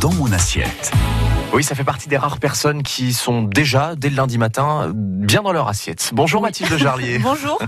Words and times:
Dans 0.00 0.12
mon 0.14 0.32
assiette. 0.32 0.92
Oui, 1.54 1.64
ça 1.64 1.74
fait 1.74 1.82
partie 1.82 2.08
des 2.08 2.18
rares 2.18 2.38
personnes 2.38 2.82
qui 2.82 3.12
sont 3.12 3.42
déjà, 3.42 3.94
dès 3.96 4.10
le 4.10 4.16
lundi 4.16 4.36
matin, 4.38 4.92
bien 4.94 5.42
dans 5.42 5.50
leur 5.52 5.66
assiette. 5.66 6.10
Bonjour 6.12 6.42
Oui. 6.42 6.48
Mathilde 6.48 6.76
Jarlier. 6.76 7.18
Bonjour. 7.22 7.58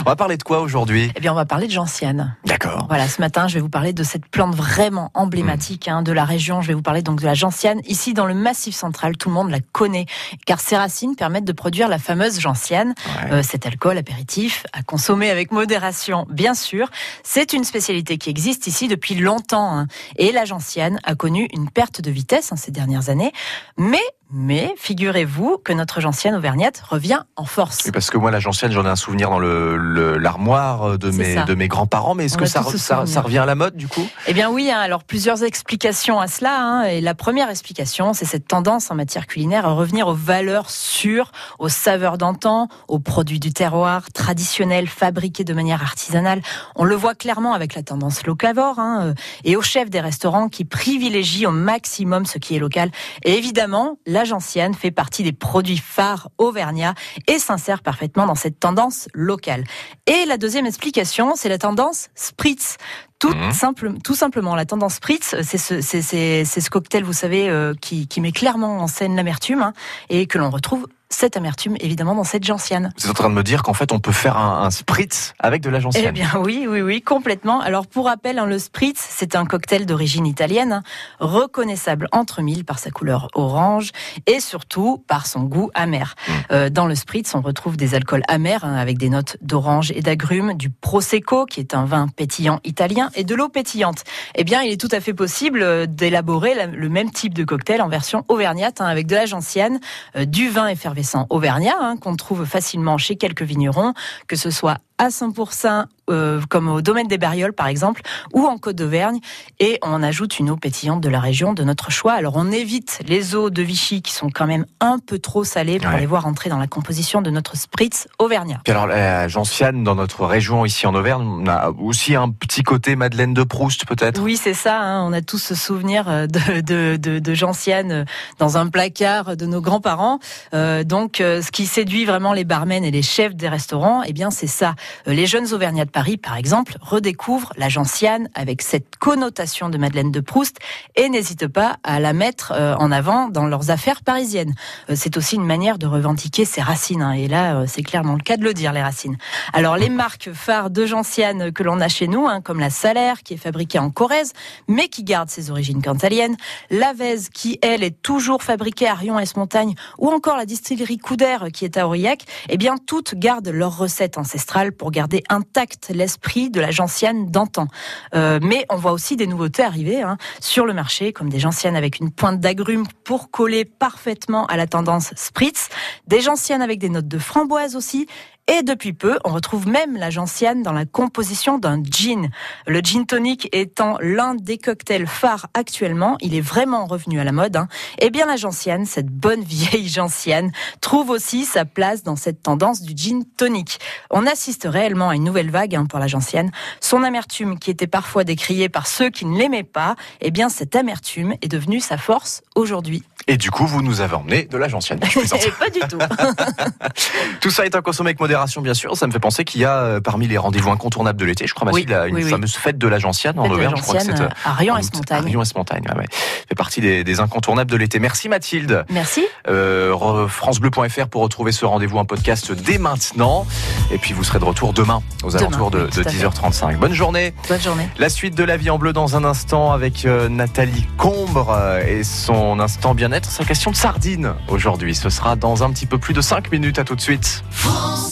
On 0.00 0.02
va 0.02 0.14
parler 0.14 0.36
de 0.36 0.42
quoi 0.42 0.60
aujourd'hui? 0.60 1.10
Eh 1.16 1.20
bien, 1.20 1.32
on 1.32 1.34
va 1.36 1.46
parler 1.46 1.66
de 1.66 1.72
gentiane. 1.72 2.36
D'accord. 2.44 2.84
Voilà, 2.88 3.08
ce 3.08 3.20
matin, 3.20 3.48
je 3.48 3.54
vais 3.54 3.60
vous 3.60 3.70
parler 3.70 3.92
de 3.94 4.04
cette 4.04 4.26
plante 4.26 4.54
vraiment 4.54 5.10
emblématique 5.14 5.88
hein, 5.88 6.02
de 6.02 6.12
la 6.12 6.24
région. 6.24 6.60
Je 6.60 6.68
vais 6.68 6.74
vous 6.74 6.82
parler 6.82 7.00
donc 7.02 7.18
de 7.20 7.24
la 7.26 7.32
gentiane. 7.34 7.80
Ici, 7.86 8.12
dans 8.12 8.26
le 8.26 8.34
Massif 8.34 8.74
central, 8.76 9.16
tout 9.16 9.30
le 9.30 9.34
monde 9.34 9.50
la 9.50 9.60
connaît, 9.60 10.04
car 10.46 10.60
ses 10.60 10.76
racines 10.76 11.16
permettent 11.16 11.44
de 11.46 11.52
produire 11.52 11.88
la 11.88 11.98
fameuse 11.98 12.38
gentiane. 12.40 12.94
Ouais. 13.24 13.32
Euh, 13.32 13.42
cet 13.42 13.66
alcool 13.66 13.96
apéritif 13.98 14.64
à 14.74 14.82
consommer 14.82 15.30
avec 15.30 15.50
modération, 15.50 16.26
bien 16.30 16.54
sûr. 16.54 16.88
C'est 17.24 17.54
une 17.54 17.64
spécialité 17.64 18.18
qui 18.18 18.28
existe 18.30 18.66
ici 18.66 18.86
depuis 18.86 19.14
longtemps. 19.14 19.76
hein. 19.78 19.86
Et 20.16 20.30
la 20.30 20.44
gentiane 20.44 21.00
a 21.04 21.14
connu 21.14 21.48
une 21.54 21.70
perte 21.70 22.00
de 22.02 22.10
vitesse 22.10 22.52
hein, 22.52 22.56
ces 22.56 22.70
dernières 22.70 23.08
années. 23.08 23.29
Mais, 23.76 24.04
mais, 24.32 24.74
figurez-vous 24.76 25.58
que 25.64 25.72
notre 25.72 26.00
gentiane 26.00 26.34
auvergnate 26.34 26.80
revient 26.88 27.20
en 27.36 27.44
force. 27.44 27.80
Oui, 27.84 27.90
parce 27.90 28.10
que 28.10 28.18
moi, 28.18 28.30
la 28.30 28.38
gentiane, 28.40 28.70
j'en 28.72 28.84
ai 28.84 28.88
un 28.88 28.96
souvenir 28.96 29.30
dans 29.30 29.38
le 29.38 29.76
le- 29.76 30.18
l'armoire 30.18 30.98
de 30.98 31.10
mes 31.10 31.42
de 31.44 31.54
mes 31.54 31.68
grands-parents. 31.68 32.14
Mais 32.14 32.26
est-ce 32.26 32.36
que 32.38 32.46
ça, 32.46 32.62
ça 33.06 33.20
revient 33.22 33.38
à 33.38 33.46
la 33.46 33.54
mode 33.54 33.76
du 33.76 33.88
coup? 33.88 34.06
Eh 34.26 34.32
bien 34.34 34.50
oui, 34.50 34.70
hein, 34.70 34.78
alors 34.78 35.04
plusieurs 35.04 35.42
explications 35.42 36.20
à 36.20 36.26
cela. 36.28 36.60
hein. 36.60 36.82
Et 36.84 37.00
la 37.00 37.14
première 37.14 37.50
explication, 37.50 38.12
c'est 38.12 38.24
cette 38.24 38.46
tendance 38.46 38.90
en 38.90 38.94
matière 38.94 39.26
culinaire 39.26 39.66
à 39.66 39.72
revenir 39.72 40.06
aux 40.08 40.14
valeurs 40.14 40.70
sûres, 40.70 41.32
aux 41.58 41.68
saveurs 41.68 42.18
d'antan, 42.18 42.68
aux 42.88 42.98
produits 42.98 43.40
du 43.40 43.52
terroir 43.52 44.10
traditionnels 44.12 44.86
fabriqués 44.88 45.44
de 45.44 45.54
manière 45.54 45.82
artisanale. 45.82 46.42
On 46.76 46.84
le 46.84 46.94
voit 46.94 47.14
clairement 47.14 47.52
avec 47.54 47.74
la 47.74 47.82
tendance 47.82 48.24
locavore 48.26 48.78
hein, 48.78 49.00
euh, 49.06 49.14
et 49.44 49.56
aux 49.56 49.62
chefs 49.62 49.90
des 49.90 50.00
restaurants 50.00 50.48
qui 50.48 50.64
privilégient 50.64 51.46
au 51.46 51.50
maximum 51.52 52.26
ce 52.26 52.38
qui 52.38 52.56
est 52.56 52.58
local. 52.58 52.90
Et 53.24 53.36
évidemment, 53.36 53.98
la 54.06 54.19
gentiane 54.24 54.74
fait 54.74 54.90
partie 54.90 55.22
des 55.22 55.32
produits 55.32 55.78
phares 55.78 56.28
auvergnats 56.38 56.94
et 57.26 57.38
s'insère 57.38 57.82
parfaitement 57.82 58.26
dans 58.26 58.34
cette 58.34 58.58
tendance 58.60 59.08
locale. 59.14 59.64
Et 60.06 60.24
la 60.26 60.36
deuxième 60.38 60.66
explication, 60.66 61.34
c'est 61.36 61.48
la 61.48 61.58
tendance 61.58 62.08
spritz. 62.14 62.76
Tout, 63.18 63.34
Mhm. 63.34 63.52
simple, 63.52 63.92
tout 64.02 64.14
simplement, 64.14 64.54
la 64.54 64.64
tendance 64.64 64.94
spritz, 64.94 65.34
c'est 65.42 65.58
ce, 65.58 65.80
c'est, 65.82 66.00
c'est- 66.02 66.44
c'est 66.46 66.60
ce 66.62 66.70
cocktail, 66.70 67.04
vous 67.04 67.12
savez, 67.12 67.48
euh, 67.50 67.74
qui, 67.80 68.08
qui 68.08 68.20
met 68.22 68.32
clairement 68.32 68.78
en 68.78 68.86
scène 68.86 69.14
l'amertume 69.14 69.60
hein, 69.62 69.72
et 70.08 70.26
que 70.26 70.38
l'on 70.38 70.48
retrouve 70.50 70.86
cette 71.12 71.36
amertume 71.36 71.76
évidemment 71.80 72.14
dans 72.14 72.24
cette 72.24 72.44
gentiane. 72.44 72.92
Vous 72.96 73.04
êtes 73.04 73.10
en 73.10 73.14
train 73.14 73.28
de 73.28 73.34
me 73.34 73.42
dire 73.42 73.62
qu'en 73.62 73.74
fait, 73.74 73.90
on 73.92 73.98
peut 73.98 74.12
faire 74.12 74.36
un, 74.36 74.62
un 74.62 74.70
spritz 74.70 75.34
avec 75.40 75.60
de 75.60 75.68
la 75.68 75.80
gentiane. 75.80 76.04
Eh 76.08 76.12
bien 76.12 76.30
oui, 76.38 76.66
oui, 76.68 76.80
oui, 76.82 77.02
complètement. 77.02 77.60
Alors 77.60 77.86
pour 77.88 78.06
rappel, 78.06 78.38
hein, 78.38 78.46
le 78.46 78.58
spritz, 78.60 78.96
c'est 79.10 79.34
un 79.34 79.44
cocktail 79.44 79.86
d'origine 79.86 80.24
italienne, 80.24 80.72
hein, 80.72 80.82
reconnaissable 81.18 82.06
entre 82.12 82.42
mille 82.42 82.64
par 82.64 82.78
sa 82.78 82.90
couleur 82.90 83.28
orange 83.34 83.90
et 84.26 84.38
surtout 84.40 85.02
par 85.08 85.26
son 85.26 85.40
goût 85.42 85.70
amer. 85.74 86.14
Mm. 86.28 86.32
Euh, 86.52 86.70
dans 86.70 86.86
le 86.86 86.94
spritz, 86.94 87.34
on 87.34 87.40
retrouve 87.40 87.76
des 87.76 87.94
alcools 87.96 88.22
amers 88.28 88.64
hein, 88.64 88.74
avec 88.76 88.96
des 88.96 89.10
notes 89.10 89.36
d'orange 89.42 89.90
et 89.90 90.02
d'agrumes, 90.02 90.54
du 90.54 90.70
prosecco 90.70 91.44
qui 91.44 91.58
est 91.58 91.74
un 91.74 91.84
vin 91.86 92.06
pétillant 92.06 92.60
italien 92.62 93.10
et 93.16 93.24
de 93.24 93.34
l'eau 93.34 93.48
pétillante. 93.48 94.04
Eh 94.36 94.44
bien, 94.44 94.62
il 94.62 94.70
est 94.70 94.80
tout 94.80 94.88
à 94.92 95.00
fait 95.00 95.14
possible 95.14 95.62
euh, 95.62 95.86
d'élaborer 95.86 96.54
la- 96.54 96.66
le 96.66 96.88
même 96.88 97.10
type 97.10 97.34
de 97.34 97.42
cocktail 97.42 97.82
en 97.82 97.88
version 97.88 98.24
auvergnate 98.28 98.80
avec 98.80 99.08
de 99.08 99.16
la 99.16 99.26
gentiane, 99.26 99.80
euh, 100.16 100.24
du 100.24 100.48
vin 100.48 100.68
effervescent 100.68 100.99
auvergnat 101.30 101.76
hein, 101.80 101.96
qu'on 101.96 102.16
trouve 102.16 102.44
facilement 102.44 102.98
chez 102.98 103.16
quelques 103.16 103.42
vignerons, 103.42 103.94
que 104.26 104.36
ce 104.36 104.50
soit 104.50 104.78
à 105.00 105.08
100% 105.08 105.84
euh, 106.10 106.40
comme 106.48 106.68
au 106.68 106.82
domaine 106.82 107.06
des 107.06 107.18
Barrioles 107.18 107.52
par 107.52 107.68
exemple, 107.68 108.02
ou 108.34 108.44
en 108.46 108.58
Côte 108.58 108.74
d'Auvergne, 108.76 109.20
et 109.60 109.78
on 109.82 110.02
ajoute 110.02 110.38
une 110.40 110.50
eau 110.50 110.56
pétillante 110.56 111.00
de 111.00 111.08
la 111.08 111.20
région 111.20 111.52
de 111.52 111.62
notre 111.62 111.90
choix. 111.92 112.14
Alors 112.14 112.34
on 112.36 112.50
évite 112.50 112.98
les 113.06 113.36
eaux 113.36 113.48
de 113.48 113.62
Vichy 113.62 114.02
qui 114.02 114.12
sont 114.12 114.28
quand 114.28 114.46
même 114.46 114.66
un 114.80 114.98
peu 114.98 115.18
trop 115.20 115.44
salées 115.44 115.78
pour 115.78 115.90
Ouais. 115.90 116.00
les 116.00 116.06
voir 116.06 116.26
entrer 116.26 116.50
dans 116.50 116.58
la 116.58 116.66
composition 116.66 117.22
de 117.22 117.30
notre 117.30 117.56
spritz 117.56 118.08
auvergnat. 118.18 118.60
Puis 118.64 118.72
alors, 118.72 118.86
la 118.88 119.26
gentiane, 119.28 119.82
dans 119.84 119.94
notre 119.94 120.24
région 120.26 120.64
ici 120.64 120.86
en 120.86 120.94
Auvergne, 120.94 121.22
on 121.26 121.46
a 121.48 121.70
aussi 121.78 122.14
un 122.16 122.28
petit 122.30 122.62
côté 122.62 122.96
Madeleine 122.96 123.32
de 123.34 123.42
Proust, 123.44 123.86
peut-être? 123.86 124.20
Oui, 124.20 124.36
c'est 124.36 124.54
ça. 124.54 124.80
hein. 124.80 125.04
On 125.08 125.12
a 125.12 125.20
tous 125.22 125.38
ce 125.38 125.54
souvenir 125.54 126.08
euh, 126.08 126.26
de, 126.26 126.60
de, 126.60 126.96
de, 126.96 127.18
de 127.20 127.34
gentiane 127.34 127.92
euh, 127.92 128.04
dans 128.38 128.56
un 128.58 128.66
placard 128.68 129.36
de 129.36 129.46
nos 129.46 129.60
grands-parents. 129.60 130.18
Euh, 130.54 130.82
donc, 130.84 131.20
euh, 131.20 131.40
ce 131.42 131.50
qui 131.52 131.66
séduit 131.66 132.04
vraiment 132.04 132.32
les 132.32 132.44
barmen 132.44 132.84
et 132.84 132.90
les 132.90 133.02
chefs 133.02 133.34
des 133.36 133.48
restaurants, 133.48 134.02
eh 134.04 134.12
bien, 134.12 134.30
c'est 134.30 134.46
ça. 134.48 134.74
Euh, 135.08 135.12
Les 135.12 135.26
jeunes 135.26 135.52
Auvergnats 135.52 135.84
de 135.84 135.90
Paris, 135.90 136.16
par 136.16 136.36
exemple, 136.36 136.76
redécouvrent 136.80 137.52
la 137.56 137.68
gentiane 137.68 138.28
avec 138.34 138.62
cette 138.62 138.96
connotation 138.96 139.68
de 139.68 139.78
Madeleine 139.78 140.10
de 140.10 140.20
Proust 140.20 140.58
et 140.96 141.08
n'hésitent 141.08 141.48
pas 141.48 141.76
à 141.82 142.00
la 142.00 142.12
mettre 142.12 142.52
euh, 142.54 142.74
en 142.76 142.90
avant 142.92 143.28
dans 143.28 143.46
leurs 143.46 143.70
affaires 143.70 144.02
parisiennes. 144.02 144.54
Euh, 144.88 144.94
C'est 144.96 145.16
aussi 145.16 145.36
une 145.36 145.46
manière 145.46 145.78
de 145.78 145.86
revendiquer 145.86 146.44
ses 146.44 146.60
racines. 146.60 147.02
hein. 147.02 147.12
Et 147.12 147.28
là, 147.28 147.66
c'est 147.66 147.82
clairement 147.82 148.14
le 148.14 148.22
cas 148.22 148.36
de 148.36 148.44
le 148.44 148.54
dire, 148.54 148.72
les 148.72 148.82
racines. 148.82 149.16
Alors, 149.52 149.76
les 149.76 149.88
marques 149.88 150.30
phares 150.32 150.70
de 150.70 150.86
gentiane 150.86 151.52
que 151.52 151.62
l'on 151.62 151.80
a 151.80 151.88
chez 151.88 152.08
nous, 152.08 152.26
hein, 152.26 152.40
comme 152.40 152.60
la 152.60 152.70
Salaire, 152.70 153.22
qui 153.22 153.34
est 153.34 153.38
fabriquée 153.38 153.78
en 153.78 153.90
Corrèze, 153.90 154.32
mais 154.68 154.88
qui 154.88 155.04
garde 155.04 155.28
ses 155.30 155.50
origines 155.50 155.82
cantaliennes, 155.82 156.36
la 156.70 156.92
Vèze, 156.92 157.28
qui, 157.28 157.58
elle, 157.62 157.82
est 157.82 158.00
toujours 158.02 158.42
fabriquée 158.42 158.88
à 158.88 158.94
Rion-Est-Montagne, 158.94 159.74
ou 159.98 160.08
encore 160.08 160.36
la 160.36 160.46
distillerie 160.46 160.98
Coudert, 160.98 161.46
qui 161.52 161.64
est 161.64 161.76
à 161.76 161.86
Aurillac, 161.86 162.24
eh 162.48 162.56
bien, 162.56 162.76
toutes 162.86 163.14
gardent 163.14 163.48
leur 163.48 163.76
recette 163.76 164.18
ancestrale 164.18 164.72
pour 164.80 164.90
garder 164.92 165.22
intact 165.28 165.90
l'esprit 165.90 166.48
de 166.48 166.58
la 166.58 166.70
gentiane 166.70 167.30
d'antan. 167.30 167.68
Euh, 168.14 168.38
mais 168.40 168.64
on 168.70 168.76
voit 168.76 168.92
aussi 168.92 169.14
des 169.14 169.26
nouveautés 169.26 169.62
arriver 169.62 170.00
hein, 170.00 170.16
sur 170.40 170.64
le 170.64 170.72
marché, 170.72 171.12
comme 171.12 171.28
des 171.28 171.38
gentianes 171.38 171.76
avec 171.76 172.00
une 172.00 172.10
pointe 172.10 172.40
d'agrumes 172.40 172.86
pour 173.04 173.30
coller 173.30 173.66
parfaitement 173.66 174.46
à 174.46 174.56
la 174.56 174.66
tendance 174.66 175.12
spritz, 175.16 175.68
des 176.06 176.22
gentianes 176.22 176.62
avec 176.62 176.78
des 176.78 176.88
notes 176.88 177.08
de 177.08 177.18
framboise 177.18 177.76
aussi, 177.76 178.06
et 178.50 178.64
depuis 178.64 178.92
peu, 178.92 179.16
on 179.24 179.30
retrouve 179.30 179.68
même 179.68 179.96
la 179.96 180.10
gentiane 180.10 180.64
dans 180.64 180.72
la 180.72 180.84
composition 180.84 181.58
d'un 181.58 181.80
gin. 181.84 182.30
Le 182.66 182.80
gin 182.80 183.06
tonic 183.06 183.48
étant 183.52 183.96
l'un 184.00 184.34
des 184.34 184.58
cocktails 184.58 185.06
phares 185.06 185.46
actuellement, 185.54 186.16
il 186.20 186.34
est 186.34 186.40
vraiment 186.40 186.86
revenu 186.86 187.20
à 187.20 187.24
la 187.24 187.30
mode. 187.30 187.54
Hein. 187.54 187.68
Eh 188.00 188.10
bien, 188.10 188.26
la 188.26 188.34
gentiane, 188.34 188.86
cette 188.86 189.06
bonne 189.06 189.42
vieille 189.44 189.88
gentiane, 189.88 190.50
trouve 190.80 191.10
aussi 191.10 191.44
sa 191.44 191.64
place 191.64 192.02
dans 192.02 192.16
cette 192.16 192.42
tendance 192.42 192.82
du 192.82 192.92
gin 192.96 193.22
tonic. 193.36 193.78
On 194.10 194.26
assiste 194.26 194.66
réellement 194.70 195.10
à 195.10 195.16
une 195.16 195.24
nouvelle 195.24 195.50
vague 195.50 195.74
hein, 195.74 195.86
pour 195.86 195.98
la 195.98 196.06
gentiane. 196.06 196.50
Son 196.80 197.02
amertume, 197.02 197.58
qui 197.58 197.70
était 197.70 197.86
parfois 197.86 198.24
décriée 198.24 198.68
par 198.68 198.86
ceux 198.86 199.10
qui 199.10 199.26
ne 199.26 199.38
l'aimaient 199.38 199.62
pas, 199.62 199.96
eh 200.20 200.30
bien, 200.30 200.48
cette 200.48 200.74
amertume 200.76 201.34
est 201.42 201.48
devenue 201.48 201.80
sa 201.80 201.98
force 201.98 202.42
aujourd'hui. 202.54 203.02
Et 203.26 203.36
du 203.36 203.50
coup, 203.50 203.66
vous 203.66 203.82
nous 203.82 204.00
avez 204.00 204.14
emmené 204.14 204.44
de 204.44 204.56
la 204.56 204.66
gentiane. 204.66 204.98
Je 205.04 205.18
plaisante. 205.18 205.40
Et 205.46 205.50
pas 205.50 205.68
du 205.70 205.80
tout. 205.80 205.98
Tout 207.40 207.50
ça 207.50 207.66
est 207.66 207.74
à 207.74 207.82
consommer 207.82 208.08
avec 208.08 208.20
modération, 208.20 208.60
bien 208.60 208.74
sûr. 208.74 208.96
Ça 208.96 209.06
me 209.06 209.12
fait 209.12 209.20
penser 209.20 209.44
qu'il 209.44 209.60
y 209.60 209.64
a 209.64 209.76
euh, 209.76 210.00
parmi 210.00 210.26
les 210.26 210.38
rendez-vous 210.38 210.70
incontournables 210.70 211.18
de 211.18 211.24
l'été, 211.24 211.46
je 211.46 211.54
crois, 211.54 211.70
Oui, 211.70 211.86
Mathilde, 211.86 212.08
une 212.08 212.14
oui, 212.16 212.24
oui. 212.24 212.30
fameuse 212.30 212.54
fête 212.56 212.78
de 212.78 212.88
la 212.88 212.98
gentiane 212.98 213.38
en 213.38 213.48
Auvergne. 213.48 213.74
Je 213.76 213.82
crois 213.82 213.96
que 213.96 214.02
c'est, 214.02 214.20
euh, 214.20 214.28
à 214.44 214.50
à 214.50 214.54
Rion-Est-Montagne, 214.54 215.84
ouais, 215.88 215.96
ouais. 215.96 216.06
fait 216.10 216.54
partie 216.54 216.80
des, 216.80 217.04
des 217.04 217.20
incontournables 217.20 217.70
de 217.70 217.76
l'été. 217.76 217.98
Merci 217.98 218.28
Mathilde. 218.28 218.84
Merci. 218.88 219.24
Euh, 219.48 220.26
francebleu.fr 220.26 221.08
pour 221.08 221.22
retrouver 221.22 221.52
ce 221.52 221.64
rendez-vous 221.64 221.98
en 221.98 222.04
podcast 222.04 222.52
dès 222.52 222.78
maintenant. 222.78 223.46
Et 223.92 223.98
puis 223.98 224.12
vous 224.12 224.24
serez 224.24 224.38
de 224.38 224.44
retour 224.50 224.72
demain 224.72 225.02
aux 225.22 225.30
Demain, 225.30 225.46
alentours 225.46 225.70
de, 225.70 225.82
oui, 225.84 225.90
tout 225.90 226.02
de 226.02 226.08
à 226.08 226.10
fait. 226.10 226.26
10h35. 226.26 226.76
Bonne 226.78 226.92
journée. 226.92 227.32
Bonne 227.48 227.60
journée. 227.60 227.88
La 227.98 228.08
suite 228.08 228.36
de 228.36 228.44
la 228.44 228.56
vie 228.56 228.70
en 228.70 228.78
bleu 228.78 228.92
dans 228.92 229.16
un 229.16 229.24
instant 229.24 229.72
avec 229.72 230.04
euh, 230.04 230.28
Nathalie 230.28 230.86
Combre 230.96 231.50
euh, 231.56 231.82
et 231.86 232.04
son 232.04 232.60
instant 232.60 232.94
bien-être. 232.94 233.30
Sa 233.30 233.44
question 233.44 233.70
de 233.70 233.76
sardine 233.76 234.34
aujourd'hui. 234.48 234.94
Ce 234.94 235.08
sera 235.10 235.36
dans 235.36 235.62
un 235.62 235.70
petit 235.70 235.86
peu 235.86 235.98
plus 235.98 236.14
de 236.14 236.20
5 236.20 236.50
minutes. 236.52 236.78
À 236.78 236.84
tout 236.84 236.96
de 236.96 237.00
suite. 237.00 237.42
France 237.50 238.10